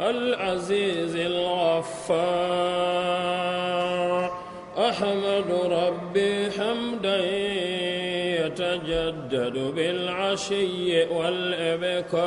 [0.00, 2.74] العزيز الغفار.
[4.78, 7.20] أحمد ربي حمدا
[8.46, 12.24] يتجدد بالعشي والإبكار.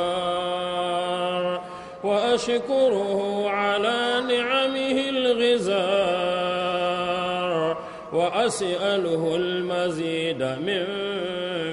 [2.04, 6.48] وأشكره على نعمه الغزار.
[8.12, 10.84] وأسأله المزيد من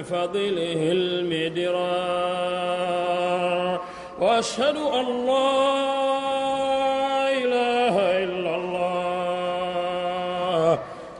[0.02, 3.05] فضله المدرار.
[4.20, 5.62] وأشهد أن لا
[7.28, 10.78] إله إلا الله.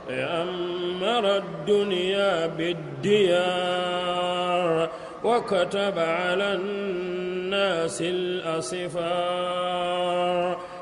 [0.09, 3.37] يأمر الدنيا بالديار
[5.23, 8.97] وكتب على الناس الأصفار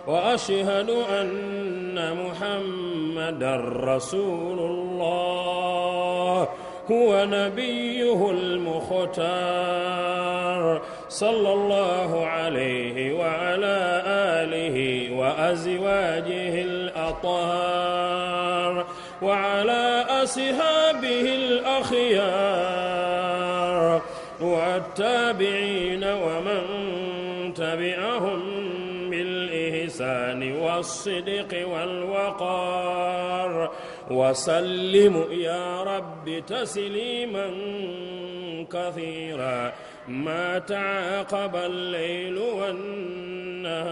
[0.07, 3.55] وأشهد أن محمدا
[3.95, 6.47] رسول الله.
[6.91, 9.85] هو نبيه المختار.
[11.09, 18.05] صلى الله عليه وعلى آله وأزواجه الأطهار
[19.21, 22.45] وعلى أصحابه الأخيار
[24.41, 26.63] والتابعين ومن
[27.53, 28.41] تبعهم
[29.09, 33.71] بالإحسان والصدق والوقار.
[34.11, 37.51] وسلم يا رب تسليما
[38.73, 39.73] كثيرا.
[40.07, 43.85] ما تعاقب الليل والنهار.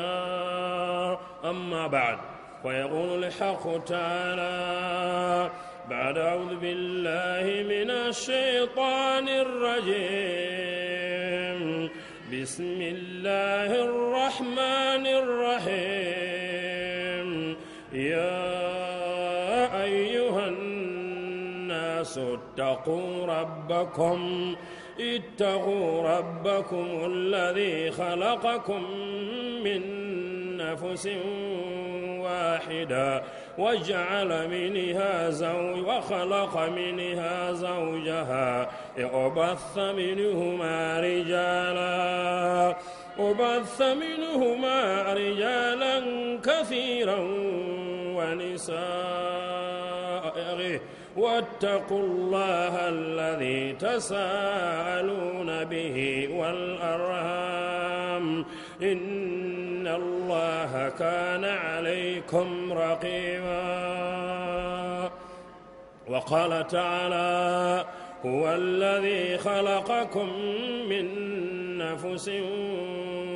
[1.46, 2.18] أما بعد
[2.64, 5.52] ويقول الحق تعالى
[5.90, 10.44] بعد أعوذ بالله من الشيطان الرجيم.
[12.34, 16.44] بسم الله الرحمن الرحيم.
[17.94, 18.63] يا
[22.04, 24.56] الناس اتقوا ربكم
[25.00, 28.84] اتقوا ربكم الذي خلقكم
[29.64, 29.82] من
[30.58, 31.10] نفس
[32.24, 33.24] واحدة
[33.58, 38.70] وجعل منها زوج وخلق منها زوجها
[39.14, 42.76] وبث منهما رجالا
[43.20, 46.02] وبث منهما رجالا
[46.44, 47.20] كثيرا
[48.16, 49.53] ونساء.
[51.18, 58.46] واتقوا الله الذي تساءلون به والأرham
[58.82, 63.64] إن الله كان عليكم رقيبا.
[66.10, 67.86] وقال تعالى
[68.26, 70.30] هو الذي خلقكم
[70.90, 71.08] من
[71.78, 72.30] نفس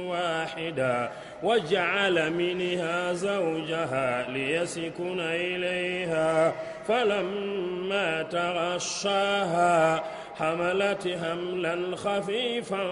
[0.08, 1.10] واحدة
[1.44, 6.54] وجعل منها زوجها ليسكن إليها
[6.88, 10.04] فلما تغشاها
[10.36, 12.88] حملت هملا خفيفا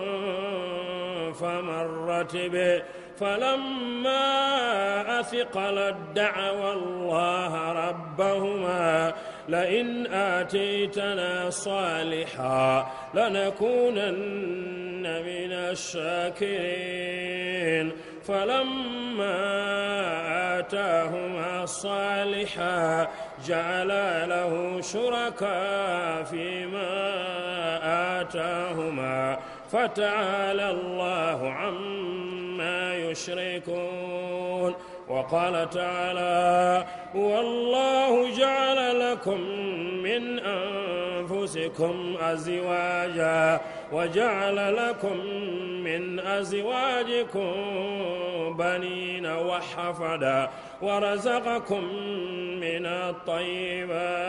[1.33, 2.83] فمرت به.
[3.19, 4.25] فلما
[5.19, 9.13] أثقلت دعوى الله ربهما
[9.49, 17.05] لئن آتيتنا صالحا لنكونن من الشاكرين.
[18.27, 19.35] فلما
[20.59, 23.07] آتاهما صالحا
[23.47, 26.91] جعلا له شركاء فيما
[28.21, 29.37] آتاهما
[29.71, 34.75] فتعالى الله عما يشركون
[35.07, 39.39] وقال تعالى والله جعل لكم
[40.03, 41.04] من أنفسكم
[42.21, 43.61] أزواجا
[43.91, 45.17] وجعل لكم
[45.83, 47.51] من أزواجكم
[48.59, 50.49] بنين وحفدا
[50.81, 51.83] ورزقكم
[52.61, 54.25] من الطيبات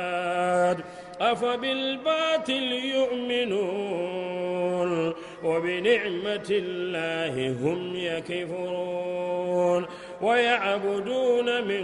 [1.21, 5.13] أفبالباطل يؤمنون
[5.45, 9.87] وبنعمة الله هم يكفرون
[10.23, 11.83] ويعبدون من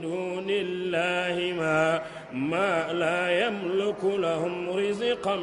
[0.00, 2.02] دون الله ما
[2.32, 5.36] ما لا يملك لهم رزقا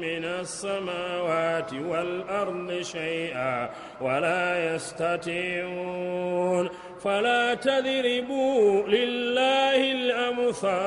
[0.00, 3.70] من السماوات والأرض شيئا
[4.00, 6.68] ولا يستطيعون.
[7.00, 10.84] فلا تذربوا لله الأمثال.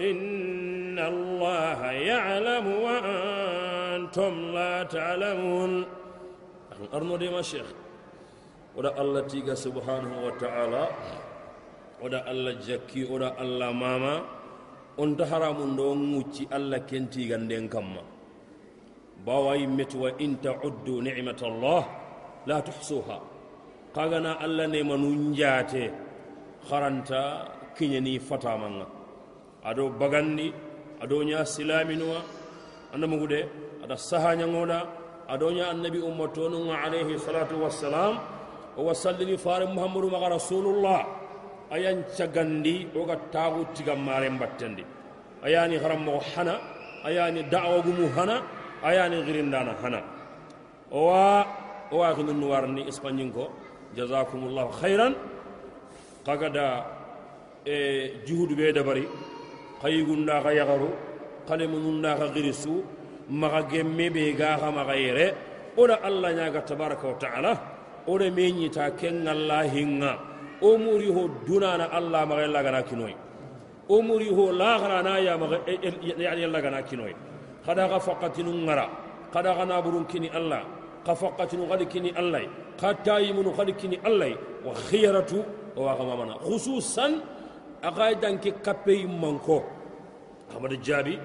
[0.00, 5.84] إن الله يعلم وأنتم لا تعلمون.
[6.94, 7.66] أرنو دي ما شيخ.
[8.76, 10.86] ودا الله تيغا سبحانه وتعالى.
[12.04, 14.14] oɗa allah jakki oɗa allah mama
[14.98, 18.02] on ta haramun ɗo ŋucci allah kentigan nden kamma.
[19.24, 21.82] Bawa yimmeti wa in tauddu nicmata allah
[22.46, 23.18] la tuhsuha.
[23.94, 25.92] Kagana allah nemanu jaate
[26.70, 28.86] haranta kiñani fatamanga
[29.64, 30.52] aɗo bagandi
[31.02, 32.18] aɗo ña silaminuwa
[32.94, 33.48] andamugude
[33.84, 34.78] aɗa sahañagoɗa
[35.32, 38.18] aɗo ña annabi ummatonuga alayhi salatu wassalam
[38.76, 41.06] o wasallini fare muhammadu maga rasulullah
[41.72, 44.84] ayan cagandi oga tagu tigammaren battendi
[45.46, 46.54] ayani haranmogo hana
[47.08, 48.36] ayani da'awagumu hana
[48.84, 50.00] ayani girindana hana.
[50.92, 51.46] Owa
[51.90, 53.48] owa hinunnu warni espagnin ko
[53.96, 55.14] jasakumullahu hayran
[56.26, 56.84] kagada
[57.64, 57.76] e
[58.26, 59.04] juhudu be dabari
[59.80, 60.90] kayigunda ka yagaru
[61.48, 62.84] kalemununda ka girisu
[63.30, 65.26] maga gemme ɓe gaha maga yere
[65.76, 67.52] oɗa allah ñaga tabaraka wa taala
[68.06, 70.31] oɗa meñita kengallahinga
[70.62, 73.14] allah hinga o muri ho dunana allah maga yalla gana kinoy
[73.88, 77.14] o muri ho laghara na ya maga yani yalla gana kinoy
[77.66, 78.86] kada ga faqatinu ngara
[79.32, 80.62] kada ga naburun kini allah
[81.04, 82.42] ka faqatinu gadi kini allah
[82.80, 85.44] ka tayimunu gadi kini allah wa khiyaratu
[85.76, 87.20] wa ga mamana khususan
[87.82, 89.62] aga danke kappe manko
[90.56, 91.18] amada jabi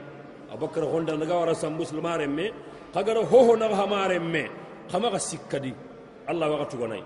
[0.53, 2.51] abakar honda naga wara sam muslimare me
[2.93, 4.49] kagara hoho naga hamare me
[4.91, 5.73] kama ga sikkadi
[6.27, 7.03] allah waga tugonay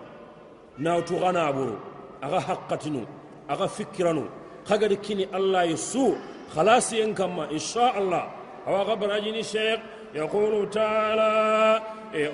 [0.80, 1.76] nawtu gana buru
[2.22, 3.02] aga haqqatinu
[3.50, 4.24] aga fikranu
[4.68, 6.18] kagadi kini allah yesu
[6.54, 8.24] khalasi en kamma insha allah
[8.68, 9.82] awa gabarajini sheikh
[10.16, 11.82] يقول تعالى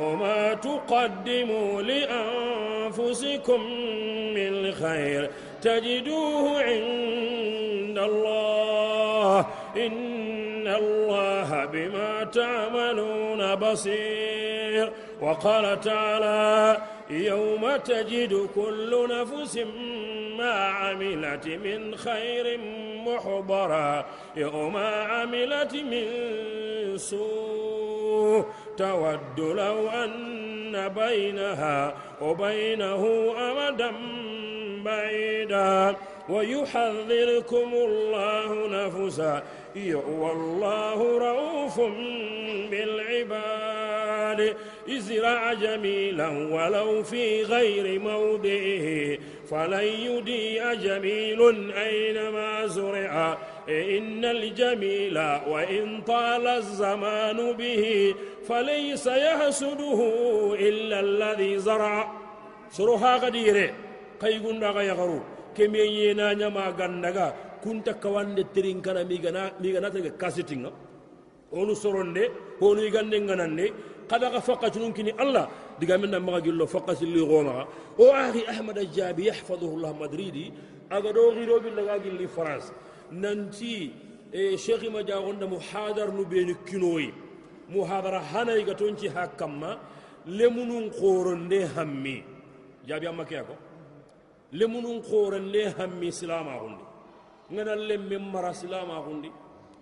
[0.02, 3.62] وما تقدموا لأنفسكم
[4.34, 5.30] من خير
[5.62, 9.40] تجدوه عند الله
[9.78, 14.92] إن الله بما تعملون بصير
[15.22, 16.78] وقال تعالى
[17.10, 19.60] يوم تجد كل نفس
[20.38, 22.60] ما عملت من خير
[23.06, 24.06] محضرا.
[24.36, 26.08] يوم عملت من
[26.98, 28.46] سوء
[28.78, 33.92] تود لو أن بينها وبينه أمدا
[34.86, 35.96] بعيدا.
[36.30, 39.44] ويحذركم الله نفسا.
[40.08, 41.80] والله رؤوف
[42.72, 43.77] بالعباد.
[44.96, 49.18] ازرع جميلا ولو في غير موضعه.
[49.50, 51.40] فلن يديء جميل
[51.72, 53.38] أينما زرع.
[53.70, 55.18] إن الجميل
[55.52, 57.84] وإن طال الزمان به
[58.48, 60.00] فليس يحسده
[60.68, 61.96] إلا الذي زرع.
[62.78, 63.70] سرها غديره
[64.22, 65.20] كيغن غيغرو.
[65.58, 67.28] كمي ينا نما غندغا
[67.64, 70.72] كنت كوان ترين كان ميغنا ميغنا تك كاسيتينغ.
[71.52, 72.24] onu soronde
[72.60, 73.66] honu igande nganande
[74.10, 75.46] قدغ فقط ممكن الله.
[75.82, 77.68] دقا منا ما قال له فقط اللي غونا.
[78.00, 80.54] واخي أحمد الجابي يحفظه الله مدريدي.
[80.92, 82.74] اغدو غيرو بالله قال لي فرنسا.
[83.12, 83.92] ننتي
[84.34, 87.14] إيه شيخ ما جا غند محاضر نبين كنوي.
[87.70, 89.72] محاضر هنا يغتونتي حكما
[90.26, 92.24] لمنون قورن دي همي.
[92.88, 93.56] جابي أما كياكو.
[94.54, 96.88] لمنون قورن دي همي سلاما غندي
[97.48, 99.32] ngana lemme mara silama gundi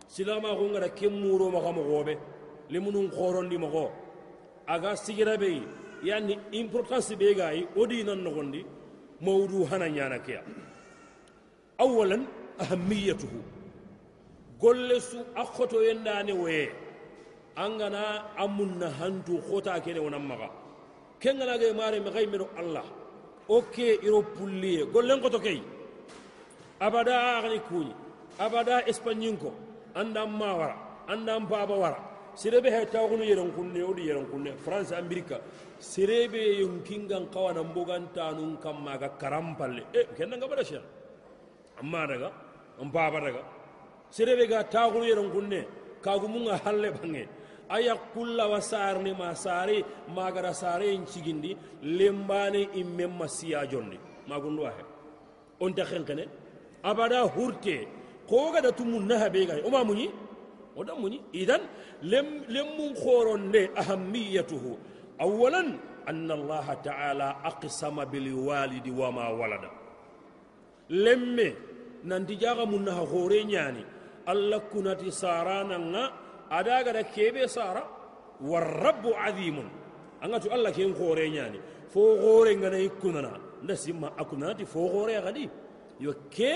[0.08, 2.14] silama gunga da kemuro maga mogobe
[2.70, 3.90] lemunun khoron di mogo
[4.68, 5.62] aga sigira be
[6.04, 8.66] yani importance be gayi odi nan no gondi
[9.22, 10.42] mawdu hana nyana kiya
[11.80, 12.28] awalan
[12.60, 13.40] ahamiyatuhu
[14.60, 16.72] golle su akhoto yendane we
[17.56, 20.50] angana amunna hantu khota kene wonan maga.
[21.20, 22.28] Kengana ge mare me gay
[22.58, 22.84] allah.
[23.50, 25.62] Oke iro pulliye gollen ko to kay
[26.82, 27.94] abada agni kuni
[28.40, 29.54] abada espanyinko
[29.96, 30.76] andan ma wara
[31.08, 32.15] andan baba wara.
[32.36, 35.38] serebe hay taxunu yerenkunne oɗi yerenkunne france américa
[35.80, 39.84] serebe yonkingan xawana mbogantanun kam maga karan palle.
[39.94, 40.84] E kennanga bada cher
[41.82, 42.30] amma daga
[42.82, 43.42] n baba daga.
[44.16, 45.60] Serebe ga taxunu yerenkunne
[46.06, 47.24] kagumunga halle bange.
[47.68, 54.84] A yakkullawa sarne ma sare magara sare en cigindi lembane immen ma siyajonde magunduwa he
[55.60, 56.28] on ta xenqene
[56.84, 57.88] abada hurte
[58.30, 60.10] koogada tumu naha ɓe gay oma muñi
[60.76, 61.22] ودموني.
[61.34, 61.62] إذن
[62.02, 64.78] لم لم خور لأهميته
[65.22, 65.64] أولا
[66.10, 69.64] أن الله تعالى أقسم بالوالد وما ولد.
[70.90, 71.54] لم
[72.04, 73.84] نانتي جاغا منها خورين يعني
[74.30, 76.12] الله كنتي سارانا
[76.52, 77.84] أدا غدا كيبي سارا.
[78.42, 79.58] والرب عظيم.
[80.24, 81.60] أنتو الله كين خورين يعني
[81.94, 85.50] فو خورين غنا يكوننا نسيما أكوناتي فو خوري غدي.
[86.00, 86.54] يوكي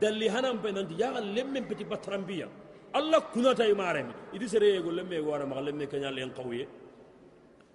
[0.00, 0.94] دلي هنم بين نانتي
[1.36, 2.48] لم بتي بطرنبيا.
[2.94, 4.12] allah kunatay maremi.
[4.34, 6.66] Idi sereye golle meego wara maxa lemme keña len qawye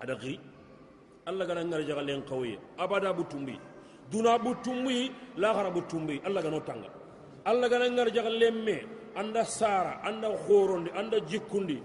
[0.01, 0.39] ada xiri
[1.25, 3.55] allah gana ngarjaxa len qawye abada butumbi.
[4.11, 6.21] Duna butumbi laxara butumbi.
[6.25, 6.89] Allah gano tanga
[7.45, 8.77] allah gana ngarjaxa lemme.
[9.15, 11.77] Anda sara anda xorondi anda jikkundi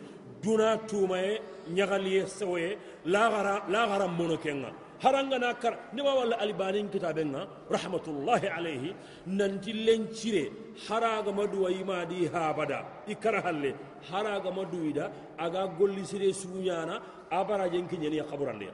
[0.42, 1.40] duna tumaye
[1.76, 4.70] ñaxaliye sewoye laxara laxara mono kenga.
[5.02, 5.74] Harangana kar.
[5.94, 8.94] Nima walla alibanin kitabenga rahmatullahi alayhi
[9.26, 10.50] nanti lencire
[10.88, 13.74] haraga maduwa imadi habada ikara halle
[14.10, 17.00] haraga maduida aga golli sire suñana
[17.30, 18.72] abarajen kiñeni kaburandeya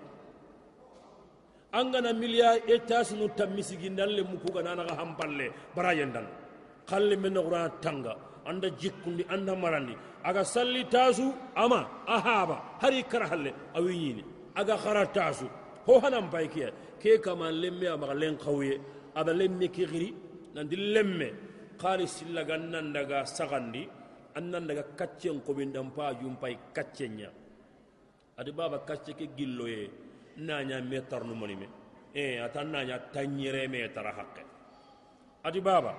[1.72, 6.26] angana miliya etasinu tammisigindal le mukugananaga hampalle barajen dan
[6.86, 8.14] kalle men nogorana tanga
[8.46, 9.96] anda jikkundi anda marandi.
[10.24, 14.24] Aga salli tasu ama ahaba hari kara halle awi ñini
[14.56, 15.46] aga khara tasu
[15.86, 16.68] ho hanan paykiya.
[17.00, 18.80] Ke kama lemme amaga len kawye
[19.14, 20.14] ada lemme ke giri
[20.54, 21.28] nandi lemme.
[21.78, 23.88] Kali sillaga nan daga sagandi.
[24.36, 27.30] Annan daga kaccen koɓindan pajum pay kaccenya
[28.38, 29.90] adi baba kacce ke gilloye.
[30.36, 31.68] Naña me tarnumonime
[32.14, 34.42] e atan naña tañereme tara haqqe
[35.44, 35.94] adi baba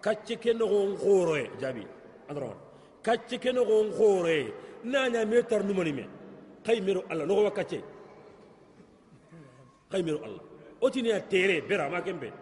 [0.00, 1.84] kacce ke nogon xooroye jaabi
[2.28, 2.58] andarawan
[3.02, 4.52] kacce ke nogon xooroye
[4.84, 6.04] naña me tarnumonime
[6.64, 7.82] xay mero allah nogowa kacce
[9.90, 10.44] kaymero allah.
[10.80, 12.32] O tiniya tere bera ma kembe.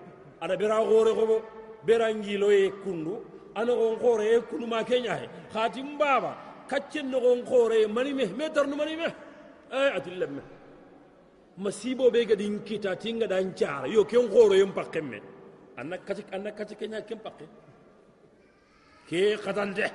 [0.41, 1.43] Aɗa bera hoore kobo
[1.85, 3.23] bera ngilo ye kundu
[3.55, 6.37] anogon hoore ye kundu ma keñahe hati mbaba
[6.69, 9.09] kaccen nogon hoore manime me tarnu manime
[9.73, 10.43] e atilla me
[11.57, 15.23] masibo ɓe gadin kita tingaɗan cara yo ken hooroyen pakken men
[15.77, 17.47] anna kati anna kati keña ken pakke.
[19.09, 19.87] Ke katante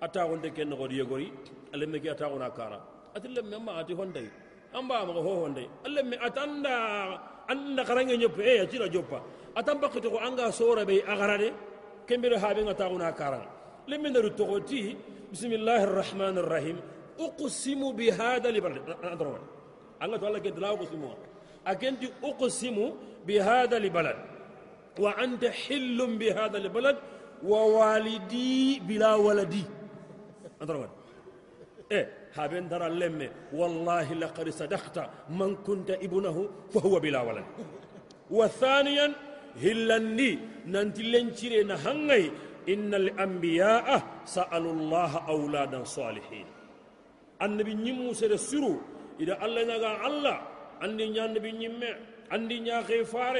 [0.00, 1.32] attagonte ken nogodi yegori
[1.72, 2.80] alemme ke attagona kara.
[3.14, 4.30] Atilla me ma ati hondayi.
[4.74, 9.22] Amba ma ho honde alle me atanda anda karange nyop e ya tira joppa
[9.56, 11.52] atan bakito ko anga sora be agarade
[12.06, 13.46] kembere habe ngata una karan
[13.86, 14.96] le men daru to ti
[15.30, 16.76] bismillahir rahmanir rahim
[17.18, 19.40] uqsimu bi hada li adron
[20.00, 21.08] anga to alla ke dalaw uqsimu
[21.64, 22.92] agenti uqsimu
[23.26, 24.16] bi hada li balad
[24.98, 26.96] wa anta hillum bi hada li balad
[27.42, 29.64] wa walidi bila waladi
[30.60, 30.90] adron
[31.88, 32.04] eh
[32.38, 33.28] هابين درا لمي
[33.58, 34.96] والله لقد صدقت
[35.38, 36.36] من كنت ابنه
[36.74, 37.46] فهو بلا ولد.
[38.30, 39.06] وثانيا
[39.62, 40.30] هلاني
[40.72, 42.26] ننتلنشري نهنغي.
[42.74, 43.88] إن الأنبياء
[44.24, 46.46] سألوا الله أولادا صالحين.
[47.44, 48.74] النبي نمو سر السرو.
[49.22, 50.36] إذا الله نغا الله
[50.84, 51.94] أني نيا النبي نمع
[52.34, 53.36] أني نيا غفار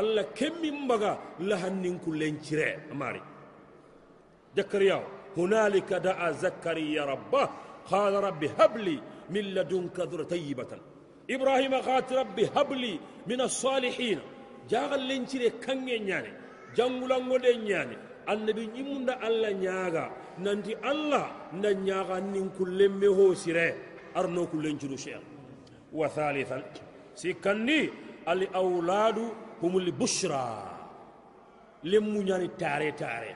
[0.00, 1.12] الله كم مبغا
[1.48, 3.22] لهن كل انشراء ماري
[4.56, 4.82] ذكر
[5.36, 7.44] هنالك دعا زكريا ربه.
[7.92, 8.98] قال رب هب لي
[9.30, 10.72] من لدنك ذر طيبة.
[11.30, 12.94] إبراهيم قالت رب هب لي
[13.26, 14.18] من الصالحين.
[14.70, 16.32] جاغل لنشري كنجي نياني
[16.76, 17.96] جنغل نغل نياني
[18.32, 20.06] النبي نمون دا الله نياغا.
[20.44, 21.24] ننتي الله
[21.62, 23.74] نياغا نين كل مهو سيري
[24.16, 25.20] أرنو كل لنشري شيئا
[25.98, 26.58] وثالثا
[27.20, 27.80] سيكني
[28.32, 29.18] الأولاد
[29.62, 30.48] هم البشرى.
[31.84, 33.32] لم نياني تاري تاري.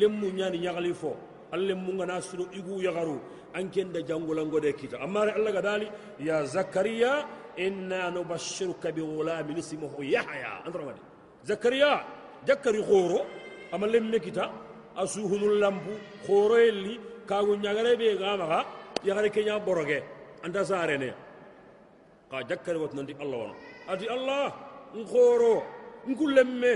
[0.00, 1.12] لم نياني يغلفو.
[1.54, 3.18] اللي مونغا ناسرو إيغو يغرو.
[3.54, 5.86] An kenda jangulangode kita amma allah ga dali
[6.18, 7.12] ya zakariya
[7.56, 11.00] inna nubashshiruka bi ghulamin ismuhu yahya andramadi
[11.46, 12.02] zakariya
[12.46, 13.20] jakkari khoro
[13.72, 14.50] ama lemme kita
[14.98, 15.92] asuhunul lampu
[16.26, 18.60] khoro elli kagu nyagare be gamaga
[19.06, 19.98] yagare kenya boroge
[20.44, 21.10] anta sarene
[22.30, 23.54] ka jakkari wat nandi allah wono
[23.88, 24.44] ati allah
[24.94, 25.56] nkhoro
[26.10, 26.72] nkulemme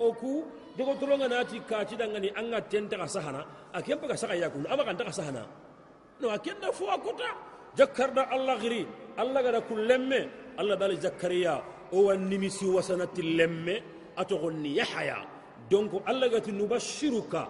[0.00, 0.32] oku
[0.76, 3.42] dogo toronga nati kati dangani anga tenta ka sahana
[3.74, 5.42] akempa ka saka yakun ama kan ta ka sahana
[6.20, 7.28] no akenda fo akota
[7.76, 8.86] jakkarda allah giri
[9.16, 10.20] allah gada kullemme
[10.58, 11.62] allah bali zakariya
[11.92, 13.82] o wannimisi wasanati lemme
[14.16, 15.18] atogonni yahaya
[15.70, 17.48] donc allah gati nubashiruka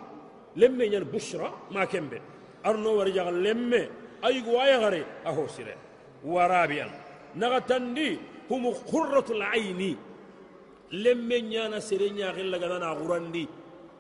[0.57, 2.19] lemme ñan bushra ma kembe
[2.65, 3.89] arno wari jaga lemme
[4.23, 5.75] aygo wayagare a hosire
[6.25, 6.91] warabian
[7.37, 9.97] naga tandi humu qurratul ayni
[10.93, 13.49] lemme ñana sere ñaxillaganana xurandi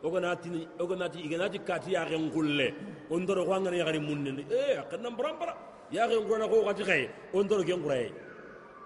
[0.03, 2.75] oganati oganati iganati kati ya gen gulle
[3.11, 5.55] on doro ko ngani yagari munne e akanna brambara
[5.93, 7.03] ya gen qur'ana ko gati khay
[7.35, 8.09] on doro gen qur'ay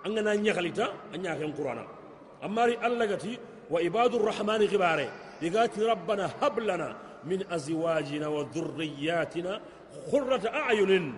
[0.05, 1.85] angana nyagalita anya gen qur'ana
[2.43, 3.39] amari allah gati
[3.71, 5.07] wa ibadur rahman ghibare
[5.41, 9.61] igati rabbana hab lana min azwajina wa dhurriyyatina
[10.11, 11.15] qurrata a'yunin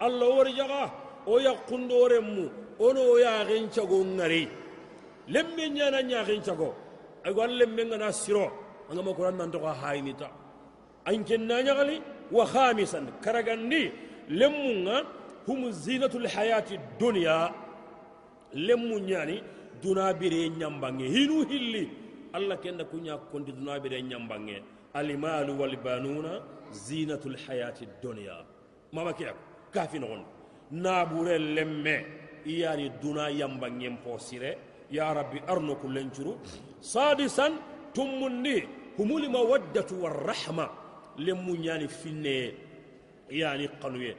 [0.00, 0.90] allah wori jaga
[1.26, 2.48] o yaqundore mu
[2.80, 4.48] ono ya gen chago ngari
[5.28, 6.74] lemme nyana nya gen chago
[7.24, 10.28] ay gon lemme ngana siro anga ma kuran nan to ha haynita
[11.06, 11.96] an kenna nyagali
[12.30, 13.92] wa khamisan karagandi
[14.28, 14.96] lemmunga
[15.46, 17.52] hum zinatul hayati dunya
[18.54, 19.42] lemmu nyani
[19.82, 21.88] duna bire nyambange hinu hilli
[22.32, 24.62] allah kenda kunya kondi duna bire nyambange
[24.94, 26.32] alimalu wal banuna
[26.70, 28.36] zinatul hayati dunya
[28.92, 29.34] mama kiya
[29.72, 30.22] kafi non
[30.70, 31.96] nabure lemme
[32.46, 34.58] iyani duna yambange posire
[34.90, 36.38] ya rabbi arno kullenchuru
[36.80, 37.52] sadisan
[38.98, 40.66] هم المودة والرحمة
[41.18, 42.54] لم يعني فيني
[43.30, 44.16] يعني قنوية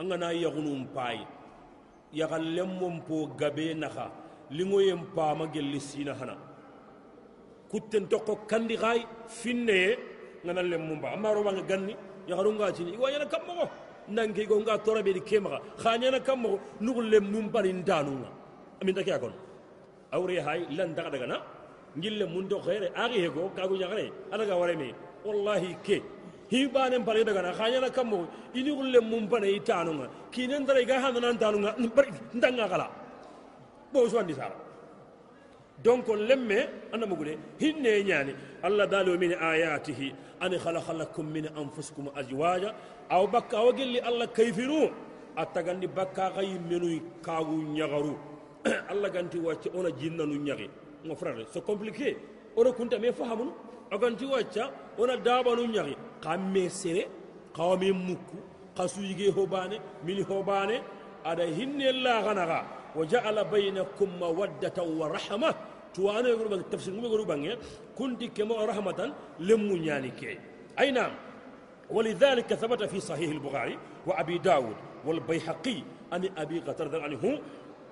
[0.00, 1.18] أنا يغنون باي
[2.12, 4.06] يغن لمم بو غبينها
[4.50, 5.72] لنو ينبا مجل
[6.20, 6.36] هنا
[7.72, 8.98] كتن تقو كندي غاي
[9.40, 9.80] فيني
[10.44, 11.94] أنا لمم با أما روما غني
[12.30, 13.66] يغنون غاجيني يوانيا كمغو
[14.14, 16.56] نانكي غنغا تربي دي كيمغا خانيا كمغو
[16.86, 18.30] نغل لمم بالي ندانونا
[18.82, 19.34] أمين تكي أكون
[20.14, 21.38] أوري هاي لن تقدغنا
[21.98, 24.88] ngille mun do xere axi hego kagu ñaxare adaga wareme
[25.24, 26.02] wallahi ke.
[26.50, 30.06] Hibanen pare daga na khanyana kammo ini gulle mum bane itanunga.
[30.30, 31.74] Kinen dara ga hanana tanunga
[32.34, 32.86] ndanga kala.
[33.92, 34.54] Bo so andi sara.
[35.82, 42.10] Donc lemme anda mugude hinne nyani allah dalu min ayatihi an khalaqa lakum min anfusikum
[42.14, 42.74] azwaja.
[43.10, 44.90] Aw bakka aw gelli allah kayfiru.
[45.36, 48.14] Attagandi bakka gay menu kagu nyagaru.
[48.90, 50.68] Allah ganti wacce ona jinnanu nyagi
[51.06, 52.16] mo frère c'est compliqué
[52.56, 53.50] ora kunta me fahamun
[53.90, 57.08] aganti wacca ona dabanu ñahi xa me sere
[57.56, 58.36] xawa me mukku
[58.76, 60.82] xa suyige hobane mini hobane
[61.24, 62.60] ada hinne laxanaxa
[62.96, 65.50] wa jaala baynakum mawaddatan wa rahma
[65.94, 67.52] tuwano yegonu bange tafsir ngume gonu bange
[67.96, 70.38] kunti kema rahmatan lemmu ñani ke
[70.76, 71.12] ay nam
[71.90, 75.82] ولذلك ثبت في صحيح البخاري وابي داود والبيحقي
[76.12, 77.38] عن ابي قتاده عنه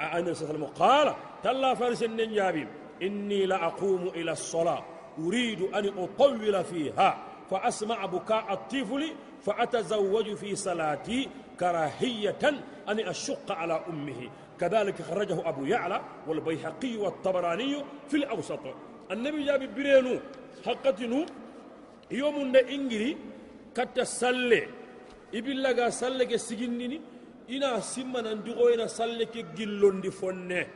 [0.00, 2.66] عن النبي صلى الله عليه وسلم قال تلا فارس النجابي
[3.02, 4.84] إني لاقوم إلى الصلاة.
[5.18, 7.18] أريد أن أطول فيها.
[7.50, 11.28] فأسمع بكاء الطفل فأتزوج في صلاتي
[11.60, 12.42] كراهية
[12.88, 14.30] أن أشق على أمه.
[14.60, 18.60] كذلك خرجه أبو يعلى والبيهقي والطبراني في الأوسط.
[19.10, 20.20] النبي جاب برينو
[20.66, 21.26] حقتنو
[22.10, 23.16] يوم إنجري
[23.74, 24.68] كتا سلي.
[25.34, 27.00] إبلا سلي سجنني
[27.80, 30.66] simmana ndigo ina salle ke gillondi fonne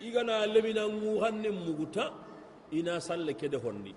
[0.00, 2.12] igana lemina nguhanne muguta
[2.72, 3.94] ina salle kede honni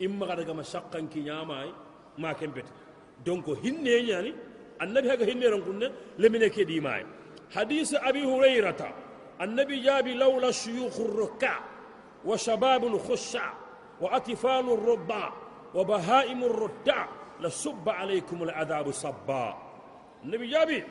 [0.00, 1.70] imma kada gama shakkan ki nyamai
[2.18, 2.66] ma kempet
[3.24, 4.32] donc hinne nyani
[4.80, 7.02] annabi haga hinne ran kunne lemine ke di mai
[7.54, 8.88] hadith abi hurairata
[9.40, 11.54] annabi jabi laula shuyukh ar-ruk'a
[12.24, 13.44] wa shabab al-khusha
[14.00, 15.32] wa atfal ar-rubba
[15.74, 16.42] wa bahaim
[17.48, 19.56] subba alaykum al-adab sabba
[20.24, 20.84] annabi jabi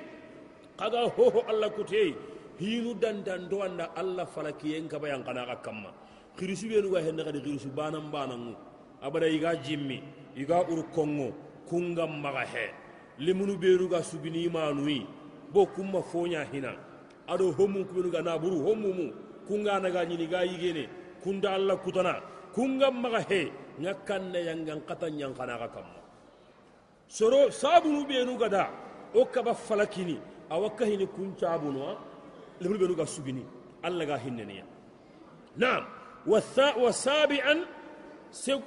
[0.77, 2.15] kaga ho ho allah kutei
[2.59, 5.91] hinu dandan do anda allah falakiyen kaba yang kana ka kamma.
[6.37, 8.55] Khirisu benu ga henne kadi khirisu banan banangu
[9.01, 10.03] abada iga jimmi
[10.35, 11.33] iga ur kongo
[11.67, 12.71] kunga maga he.
[13.19, 15.05] Limunu be ga subini manui
[15.51, 16.75] bo kumma fonya hina.
[17.27, 19.13] Ado homu kubenu ga naburu homu mu.
[19.47, 20.89] Kunga naga nyini ga yigene
[21.23, 22.21] kunda allah kutana.
[22.53, 26.01] Kunga maga he ngakanne yangan katan yang kana ka kamma.
[27.07, 28.69] Soro sabunu benu nuga da
[29.13, 31.97] o kaba falakini awakka hini kun cabunuwa
[32.61, 33.43] benu ga subini
[33.83, 34.63] alla ga hinne ne
[35.57, 35.85] na'am
[36.25, 37.55] وسابعا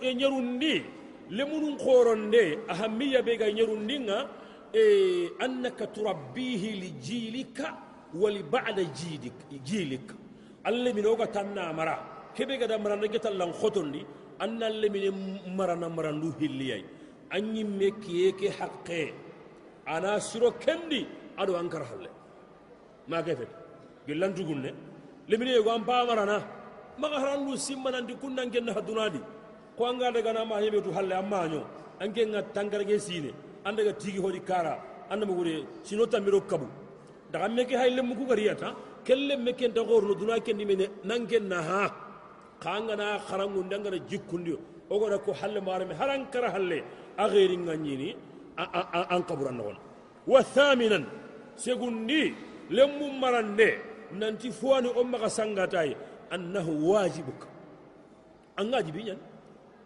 [0.03, 0.77] ينيروندي
[1.31, 4.16] لمن خورندي أهمية بيغا ينيروندينا
[4.74, 7.59] إيه أنك تربيه لجيلك
[8.14, 10.09] ولبعد جيلك جيلك.
[10.66, 11.96] اللي من اوغا تنا مرا.
[12.38, 14.07] كبيغا دا مرا نجت لأن خوتوندي
[14.38, 16.85] أن اللي من مرا مرا نو هلياي
[17.35, 19.05] أني مكيكي حقي.
[19.88, 21.03] أنا سرو كندي
[21.38, 22.11] أدو أنكر حلي.
[23.11, 23.38] ما كيف
[24.09, 24.71] gellan dugunne.
[25.29, 26.37] Lemine yego an pamarana
[26.99, 29.21] maga harandu simmanandi kunnan kenna haddunadi
[29.77, 31.61] ko anga daga na ma heɓe tu halle ammaño
[32.01, 33.31] anke ga tangarage sine.
[33.66, 34.75] An daga tigi hoɗi kara.
[35.11, 36.66] Annama gure sino tammiro kabu.
[37.33, 41.83] Daga meke hay lemmu kugariyata kelle mekenta horno duna kendi mene nanken na ha.
[42.64, 44.53] Kangana harangundi angana jikkundi
[44.90, 45.94] ogona ko halle marame.
[46.01, 46.83] Haran kara halle.
[47.18, 48.16] A heri gañini
[48.57, 49.79] an kaburan nogona
[50.27, 51.05] wa thaminan.
[51.57, 52.35] Segundi.
[52.71, 53.71] Lemmu marande.
[54.12, 55.97] Nanti fuani o maga sangatai
[56.31, 57.47] annahu wajibuk
[58.57, 59.18] an wajibi ñan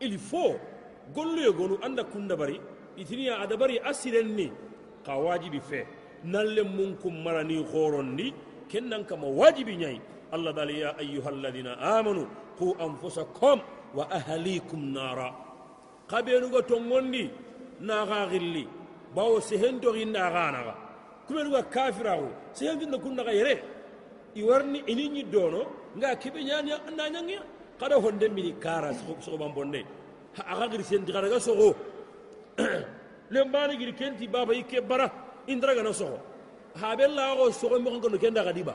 [0.00, 0.56] il faut
[1.14, 2.60] golloyo gonu anda kunda bari
[2.96, 4.52] itiniya ada bari asiren ni
[5.04, 5.86] ka wajibi fe
[6.24, 8.32] nalle mun kum marani horondi
[8.68, 10.00] kennan kama wajibi ñayi
[10.32, 12.26] allah dali ya ayuha alladina amanu
[12.58, 13.60] qu anfusakum
[13.94, 15.34] wa ahlikum nara
[16.10, 17.30] kaɓenuga tongondi
[17.80, 18.64] naxa xilli
[19.14, 20.74] bawo sehentoxi ndaxanaxa
[21.26, 23.54] kuɓenuga kafiraxu sehentinna kunnaxa yere
[24.34, 25.60] ɗi warni e ini ñiddono
[25.96, 27.42] nga keɓe ñani anda ñangeya
[27.78, 28.90] kaɗa honde mbini kara
[29.24, 29.84] sogoɓan bonne.
[30.36, 31.74] Axa giri senti xadaga soxo
[33.30, 35.06] lembane giri kenti baba i ke bara
[35.48, 36.18] indaragana soxo
[36.80, 38.74] xa ɓe laxo soxo moxankano ke ndaxa ɗiɓa.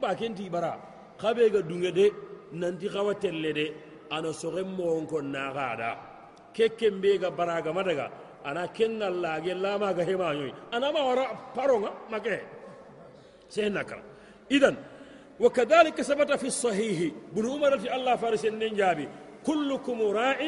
[0.00, 0.72] Ɓa kenti bara.
[1.20, 2.10] Xa ɓega dunge de
[2.52, 3.72] nanti xawa telle de
[4.10, 5.88] ana soxe moxonko naxaɗa
[6.54, 8.10] ke ke mbega baragama daga
[8.44, 11.24] ana kengallage lamaga hemañoy anama wara
[11.54, 12.42] paronga make?
[13.48, 14.11] Se nakara
[14.50, 14.74] idan
[15.42, 19.08] وكذلك ثبت في الصحيح بن عمر في الله فارس النجابي
[19.46, 20.38] كلكم راع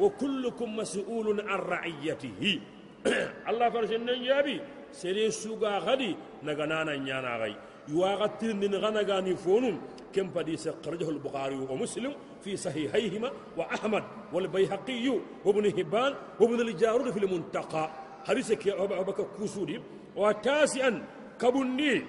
[0.00, 2.60] وكلكم مسؤول عن رعيته.
[3.48, 4.60] الله فارس النجابي
[4.92, 7.56] سري سوغا غدي نغنانا نيانا غي
[7.88, 9.80] يواغتين غنغاني فونم
[10.12, 12.12] كم بديس خرجه البخاري ومسلم
[12.44, 15.08] في صحيحيهما وأحمد والبيهقي
[15.44, 17.90] وابن هبان وابن الجارود في المنتقى.
[18.28, 19.80] حديثك يا أبا أبا كوسودي.
[20.16, 21.04] وتاسعا
[21.40, 22.04] كبني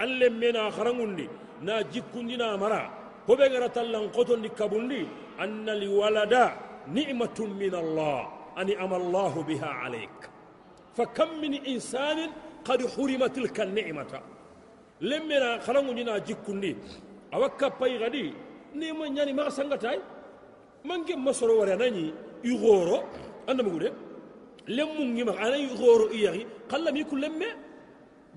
[0.00, 1.26] علم منا خرنغني
[1.66, 2.82] نا جيكوندي نا مرا
[3.28, 3.34] هو
[3.76, 5.02] تلان قطن كبني
[5.44, 6.34] أن الولد
[6.98, 8.18] نعمة من الله
[8.60, 10.18] أن أم الله بها عليك
[10.96, 12.18] فكم من إنسان
[12.68, 14.12] قد حرم تلك النعمة
[15.10, 16.72] لمنا خرنغني نا جيكوندي
[17.34, 18.26] أوكا باي غدي
[18.80, 19.98] نيما نياني ما سانغاتاي
[20.88, 22.04] مانجي مسورو ورا ناني
[22.50, 22.98] يغورو
[23.50, 23.84] أنا مقول
[24.76, 27.48] lemmu ngima ana goro iyari kala mi kulemme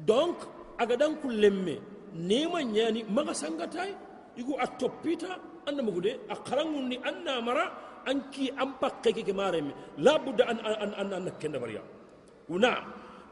[0.06, 0.53] donc aga
[1.02, 1.76] dan kullemme
[2.16, 3.92] nema nyani maga sangatai
[4.38, 7.66] igu atopita anda mugude a karangundi anna mara
[8.06, 11.82] anki an pakke ke mareme labudda an an an an kenda bariya
[12.50, 12.72] una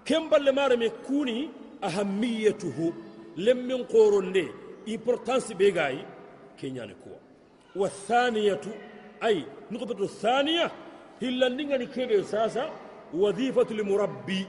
[0.06, 1.49] kemballe mareme kuni
[1.82, 2.93] ahamiyatuhu.
[3.38, 4.51] Lemmen qoronde
[4.86, 6.04] importance be gayi
[6.60, 7.17] kenyani kuwa.
[7.75, 8.69] Wa thaniyatu
[9.21, 10.71] ay nuqtatu thaniya
[11.19, 12.69] hillandingani kebe sasa
[13.13, 14.47] wadhifatu limurabbi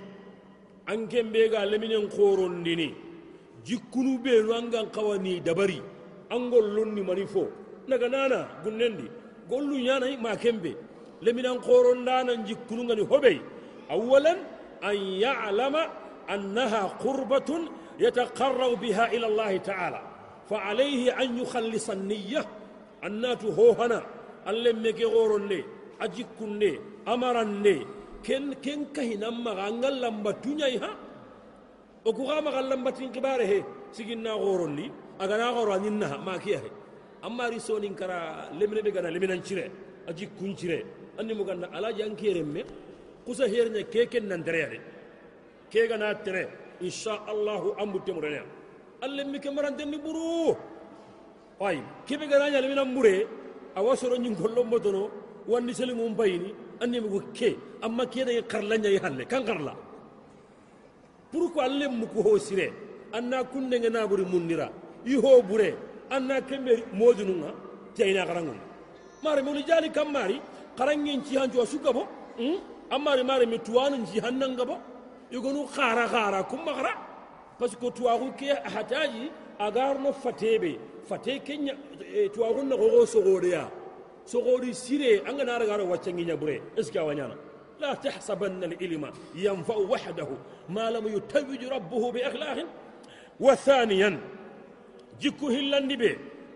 [0.86, 2.94] an kembe ga leminen korondini
[3.64, 5.80] jikkunu benu an gan kawani dabari
[6.30, 7.46] an gollonni mani fo
[7.88, 9.06] naga nana gunnendi
[9.50, 10.72] gollu ñanayi ma kembe
[11.22, 13.38] leminan korondanan jikkunu ngani hoɓey
[13.94, 14.38] awalan
[14.82, 15.82] an yalama
[16.28, 17.62] annaha qurbatun
[18.02, 20.00] yataqarrabu biha ila allahi taala
[20.48, 22.42] fa alayhi an yukhallisa niya
[23.06, 23.98] annatu hohana
[24.46, 25.58] an lemme ke koronde
[26.02, 26.70] a jikkunde
[27.06, 27.86] amaranne
[28.22, 30.90] ken ken kahinan maga an gan lambatuñayi ha
[32.04, 33.58] o ku xa maxa lambatin xibare he?
[33.92, 36.70] Siginna xorondi a gana xoro anin naxa makiya he?
[37.22, 39.70] An mari sonin kara lemine be gana leminan cire
[40.08, 40.84] a jikkun cire.
[41.18, 42.16] Anni mo ganna alaji an
[43.26, 44.78] kusa herña ke ken nantereya de.
[45.70, 46.48] Ke gana tere
[46.82, 48.44] inchallahu an butte murenea
[49.02, 50.56] an lemmi ke marantenni ɓuru
[51.60, 53.26] ay kebe ganaña leminan ɓure
[53.76, 55.10] awa soro ñingollo motono
[55.48, 55.72] wandi
[56.18, 59.74] bayini anne mugu ke amma kiyada ye karla ɲayi halle kan karla
[61.30, 62.72] pour que alle muku ho sire
[63.12, 64.70] an na kunnenge naburi munnira
[65.06, 65.74] i ho bure
[66.10, 67.50] an na kembe modununga
[67.94, 68.58] tiyayina karangun
[69.22, 70.40] mari mulu jali kam mari
[70.76, 72.06] karangen ci hanjo suka bo
[72.90, 74.78] amari mari mi tuwanu ci hannanga bo
[75.30, 76.92] igonu khara khara kumma khara
[77.58, 81.74] parce que tuwaku ke hataji agarno fatebe fate kenya
[82.34, 83.70] tuwaku na gogo sogodeya
[84.26, 87.34] sogori sire an ga nara gara waccan ginya bure iska wanyana
[87.80, 90.34] la tahsabanna al-ilma yanfa'u wahdahu
[90.68, 92.66] ma lam yutawwij rabbuhu bi akhlaqin
[93.40, 94.14] wa thaniyan
[95.22, 96.10] jikku hillandi be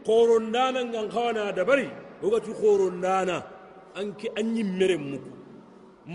[0.07, 1.89] qorondana ngan kawana da bari
[2.23, 3.37] ogatu qorondana
[4.01, 5.31] anki anyi mere muku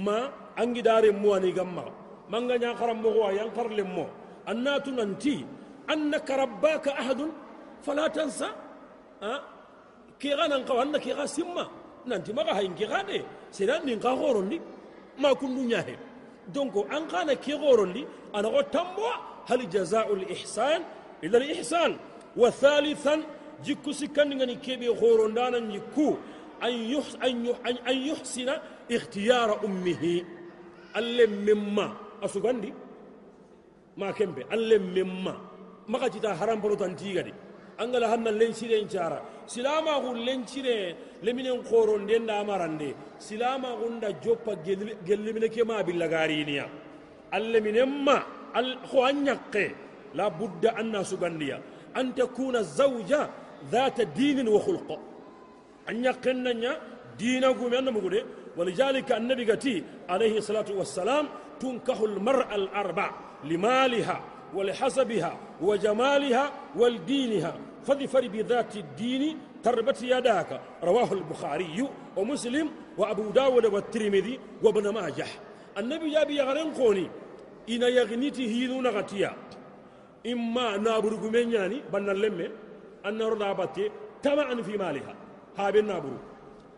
[0.05, 0.17] ma
[0.61, 1.83] angi dare mu ani gamma
[2.31, 4.05] manga nya karam mo wa yan karle mo
[4.51, 5.35] annatu nanti
[5.91, 7.31] annaka rabbaka ahadun
[7.85, 8.47] fala tansa
[9.21, 9.33] ke
[10.29, 11.65] ga nan ka wannan ke ga simma
[12.05, 14.59] nan ti maka hayin ke ga de sai nan nin ka horon ni
[15.17, 15.95] ma kun dunya he
[16.53, 19.07] donc an kana ke horon ni ana ko tambo
[19.49, 20.81] hal jazaa'ul ihsan
[21.23, 21.91] ila al ihsan
[22.35, 23.23] wa thalithan
[23.63, 26.17] jikku sikkan ngani kebe horon danan jikku
[26.61, 27.45] an yuhs an
[27.89, 28.53] an yuhsina
[28.89, 30.25] ikhtiyara ummihi
[30.93, 31.87] alle mimma
[32.21, 32.73] asugandi
[33.97, 35.33] ma kembe alle mimma
[35.87, 37.33] maka cita haram polo tan tigadi
[37.81, 39.19] angala hanna lencire cara
[39.53, 40.77] silama gun lencire
[41.25, 42.89] leminen koron den da marande
[43.27, 44.53] silama gunda joppa
[45.07, 46.65] gellimine ke ma billa gariniya
[47.37, 48.17] alleminen ma
[48.59, 48.69] al
[49.09, 49.65] anyakke
[50.17, 51.57] la budda anna sugandiya
[51.99, 53.21] an takuna zawja
[53.69, 54.89] ذات دين وخلق
[55.89, 56.63] أن يقنن
[57.19, 58.23] دينه من مغده
[58.57, 61.25] ولذلك النبي عليه الصلاة والسلام
[61.59, 63.11] تنكح المرأة الأربع
[63.43, 64.17] لمالها
[64.55, 70.61] ولحسبها وجمالها ولدينها فظفر بذات الدين تربت يداك.
[70.83, 71.87] رواه البخاري
[72.17, 75.27] ومسلم وأبو داود والترمذي وابن ماجه.
[75.77, 77.09] النبي جابي يغرين قوني
[77.69, 79.31] إن يغنيتي هينو نغتيا.
[80.27, 82.49] إما نابر يعني بنا اللمة
[83.05, 83.19] أن
[83.53, 83.91] باتي
[84.23, 85.15] تمعا في مالها.
[85.57, 86.17] هابي النابر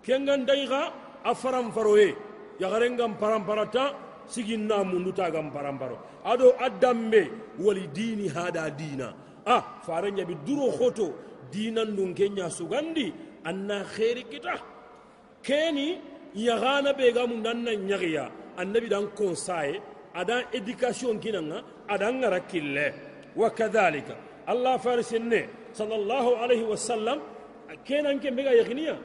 [0.06, 0.94] كنغان دايغا
[1.26, 2.16] أفرم فروي.
[2.60, 3.86] يغرين غم فرم فرتا
[4.28, 7.24] سيجين نامو نتا غم فرم فرو أدو أدامي
[7.60, 9.14] ولديني هذا دينا
[9.46, 11.14] a faranya bi duro khoto
[11.52, 13.12] dinan nun kenya sugandi
[13.46, 14.56] anna khairi kita
[15.44, 16.00] keni
[16.36, 19.82] yagana be ga mun dan nan nyagiya annabi dan konsaye
[20.16, 22.94] adan education kinanga adan ngara kille
[23.36, 24.16] wa kadhalika
[24.48, 27.20] allah farisinne sallallahu alaihi wasallam
[27.84, 28.96] kenan ke mega yagniya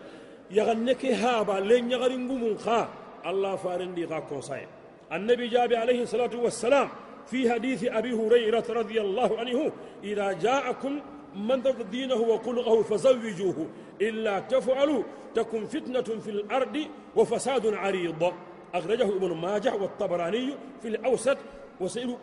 [0.51, 2.81] yaganne ke haba le nyagari ngumun kha
[3.25, 4.67] allah farindi ga konsaye
[5.11, 6.89] annabi jabi alaihi salatu wassalam
[7.29, 9.73] في حديث أبي هريرة رضي الله عنه
[10.05, 11.01] إذا جاءكم
[11.37, 13.67] من ضد دينه وقلقه فزوجوه
[14.01, 15.03] إلا تفعلوا
[15.35, 16.77] تكن فتنة في الأرض
[17.17, 18.33] وفساد عريض.
[18.75, 21.39] أخرجه ابن ماجه والطبراني في الأوسط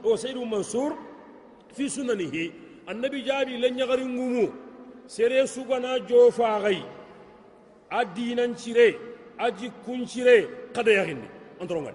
[0.04, 0.98] وسيد منصور
[1.78, 2.50] في سننه.
[2.90, 4.50] النبي جابي لن يغرنغمو.
[5.08, 6.82] سيري سوغنا جوفا غي
[7.94, 8.90] الدين انشري
[9.40, 11.30] أجي كنشري قد يغني
[11.62, 11.94] انترون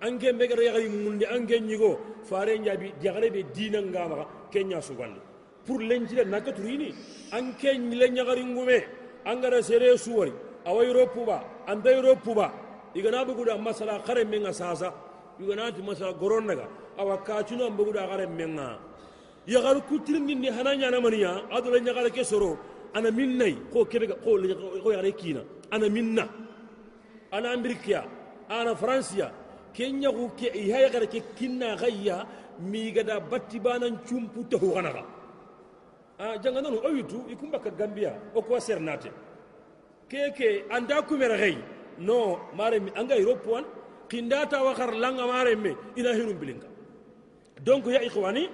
[0.00, 5.20] angen megara yagari mundi anke nyigo fare nyabi diagare be dina ngama kenya sugalle
[5.66, 6.94] pour lenjira naka turini
[7.32, 8.78] anken nyile nyagari ngume
[9.24, 10.32] angara sere suwari
[10.66, 12.52] awa europe ba anda europe ba
[12.94, 14.92] igana bu guda masala khare menga sasa
[15.40, 16.66] igana ti masala goronnaga
[16.98, 18.78] awa kaatino am bu guda menga.
[19.46, 22.58] Yagar kutir min ni hananya na maniya adula nyagara ke soro
[22.94, 24.36] ana min minnay ko kebe ko
[24.82, 25.40] ko yare kina
[25.72, 26.28] ana minna.
[27.32, 28.04] Ana amerika
[28.50, 29.32] ana francia
[29.78, 32.26] kenya ku ke ihaya gara ke kinna gayya
[32.70, 35.02] mi gada batti banan chumpu to hanaga
[36.18, 39.10] a janga nanu oyitu ikumba ka gambia o ko sernate
[40.10, 41.54] keke anda kumera gay
[42.08, 42.18] no
[42.58, 43.64] mare mi anga europe wan
[44.10, 46.68] kindata wakar langa mare me ina hinu bilinga
[47.66, 48.44] donc ya ikhwani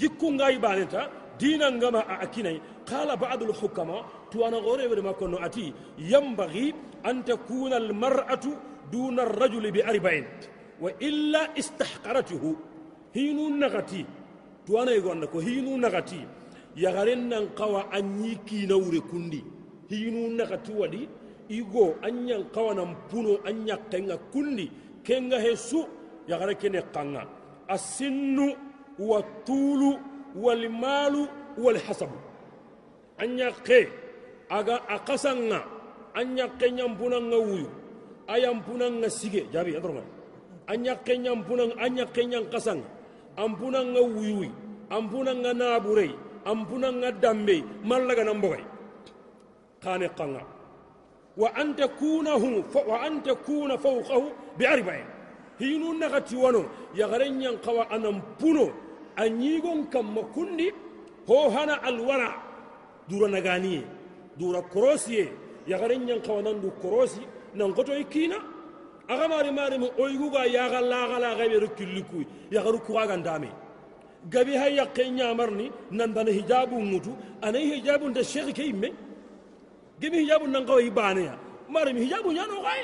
[0.00, 1.00] jikku ngai baneta
[1.40, 3.96] dina ngama a akinai qala ba'd al hukama
[4.30, 5.66] to ana gore be makono ati
[6.12, 6.66] yambaghi
[7.08, 8.52] an takuna al mar'atu
[8.92, 10.24] دون الرجل بأربعين
[10.82, 12.44] وإلا استحقرته.
[13.14, 14.04] هينو نغتي.
[14.66, 16.26] توانا يقول لك هينو نغتي.
[16.76, 19.42] يغرن نقوى أني كي نوري كندي.
[19.90, 21.08] هينو نغتي ودي
[21.50, 24.66] إيغو أن ينقوى نمبونو أن يقنغ كندي.
[25.06, 25.80] كنغ هسو
[26.28, 27.24] يغرن كنقنغ
[27.70, 28.38] السن
[28.98, 29.82] والطول
[30.36, 31.14] والمال
[31.58, 32.10] والحسب.
[33.22, 33.82] أن يقى
[34.52, 35.62] أغا أقسنغ
[36.20, 37.70] أن يقى ينبونا ويو.
[38.24, 40.00] ayam punang nga sige jabi andronga
[40.66, 42.82] anya kenya punang anya kenya kasang
[43.36, 44.50] ampuna nga wuyuwi
[44.90, 48.64] ampuna nga naburei ampuna nga dambe mallaga nambogay
[49.84, 50.42] kane kanga.
[51.36, 55.06] Wa an takunahu wa an takuna fawqahu bi arba'in
[55.58, 58.72] hinu nagati wano yagarenyan qawa anam puno
[59.16, 60.72] anyigon kam makundi
[61.26, 62.32] ho hana alwara.
[63.08, 63.82] Dura naganiye
[64.38, 65.28] dura korosiye.
[65.66, 67.20] Yagarenyan qawa nandu korosi
[67.54, 68.36] nan goto ikina
[69.08, 72.62] aga mari mari mu oygu ga ya ga la ga la ga be rukilliku ya
[72.62, 73.48] ga ruku ga ndame
[74.30, 77.12] gabi hay ya kenya marni nan dan hijabu mutu
[77.42, 78.92] anai hijabu da shekhi ke imme
[80.00, 81.36] gabi hijabu nan kawai bane ya
[81.68, 82.82] mari mi hijabu gai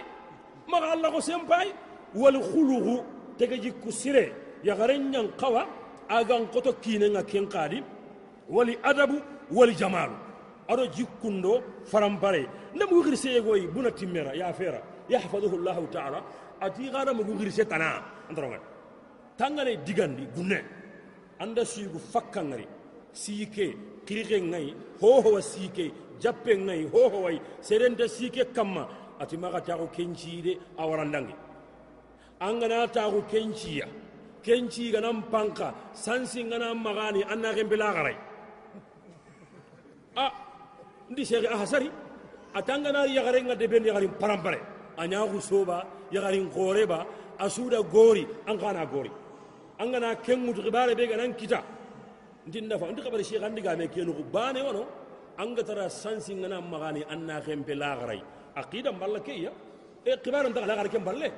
[0.68, 1.72] maga Allah ko senpai
[2.14, 3.04] wal khuluhu
[3.38, 5.66] tege jikku sire ya garen nyan kawa
[6.08, 7.82] agan koto kine nga ken qadi
[8.50, 9.16] wali adabu
[9.50, 10.14] wali jamalu
[10.68, 16.18] ado jikkundo farampare ndamu girse yegoyi buna timmera ya fera yahfaduhu llahu taala
[16.60, 17.88] ati gara mugu xirise tana
[18.28, 18.58] antaronga
[19.38, 20.58] tangane digandi gunne
[21.42, 22.66] anda siigu fakkangari
[23.12, 23.66] siike
[24.06, 24.68] kirike ngai
[25.00, 25.86] hohowa siike
[26.22, 28.84] jappe ngai hohowai serenta siike kamma
[29.22, 31.34] ati maga taxu kenciide awarandangi
[32.40, 33.86] angana taxu kenciya
[34.44, 38.16] kenci ganan panka sansi ngana magani an na xembelaxaray
[40.16, 40.24] a
[41.12, 41.88] ndi shege a hasari
[42.54, 44.60] a tangana ya garenga deɓen yaxarin parampare
[45.00, 45.76] anya husoba
[46.12, 47.06] yagare ngore ba
[47.38, 49.10] asuda gori an kana gori
[49.80, 51.60] an gana kengu to gibare be ganan kita
[52.46, 54.82] ndin dafa ndi kabari sheikh andi ga me kenu bane wono
[55.38, 58.20] an tara sansi ngana magani anna kempe lagarai
[58.60, 59.50] aqida mballa keya
[60.04, 61.28] e qibara nda lagare kem balle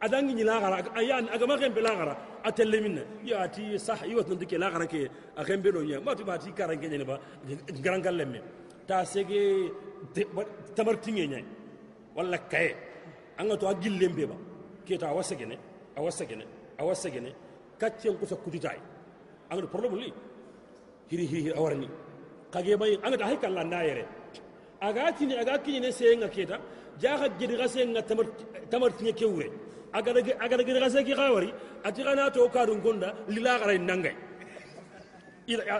[0.00, 4.86] adangi ni lagara ayan agama kempe lagara atelle minna ya ti sah yiwat ndike lagara
[4.86, 7.18] ke a kempe nya matu bati karanke ne ba
[7.84, 8.40] garangal lemme
[8.86, 9.72] ta sege
[10.76, 11.44] tamartiŋe ñayi
[12.16, 12.74] walla kaye
[13.38, 14.36] an ga to a gillen be ba
[14.86, 15.56] keta awa segene
[15.98, 16.44] awa segene
[16.80, 17.30] awa segene
[17.80, 18.80] kaccen kusa kutitayi
[19.50, 20.12] an ga problème li
[21.10, 21.88] hiri hiri hiri awarni
[22.52, 24.04] kage bayi an ga ta hay kala na yere
[24.80, 26.56] aga tini aga kini ne se nga keta
[27.02, 28.26] jaga gidi ga se nga tamar
[28.70, 29.48] tamartiŋe kewure
[29.92, 31.50] aga daga aga daga ga se ki khawari
[31.84, 34.14] ati kana to ka dun gonda lila garay nangay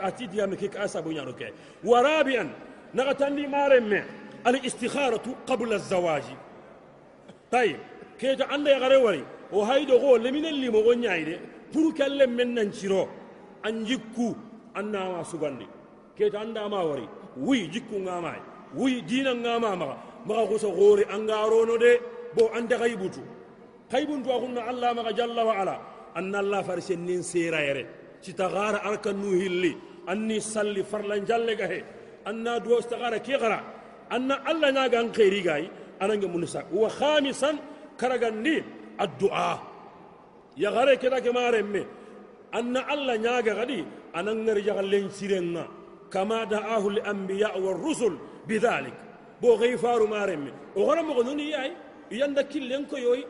[0.09, 1.47] ati diyame ke ka sabu nyaro ke
[1.85, 2.51] warabian
[2.95, 4.05] نغتني مارم
[4.47, 6.23] الاستخارة قبل الزواج
[7.53, 7.77] طيب
[8.21, 11.39] كيجا عند يغروري وهيدو غو لمن اللي مغني
[12.37, 13.09] men nan ciro
[13.65, 14.35] an jikku
[14.75, 15.67] an nama sugandi
[16.17, 17.07] keta anda ma wari
[17.37, 18.33] wi jikku ngama
[18.75, 19.89] wi dina ngama ma
[20.27, 21.93] ma ko so gore an garono de
[22.37, 23.21] bo an da gaibutu
[23.91, 25.77] kaibun to kunna allah ma jalla wa ala
[26.15, 27.85] an allah farsen nin sera yere
[28.23, 29.73] ci tagara arkan nu hilli
[30.09, 31.81] anni salli farlan jalle gahe
[32.31, 33.59] anna duwa istagara ke gara
[34.11, 35.65] anna allah na gan khairi gai
[36.01, 37.57] ananga munisa wa khamisan
[37.97, 38.63] karagandi
[38.99, 39.59] addu'a
[40.57, 41.83] ya gare ke da ke mare me
[42.53, 45.65] anna allah ñaaga kadi anan ngarjaga len sirenga
[46.11, 48.15] kama da'ahu al-anbiya war-rusul
[48.49, 48.95] bidhalik
[49.41, 51.71] bo xey faru maremme o xora mogo noni yaay
[52.11, 53.21] yanda killen ko yoy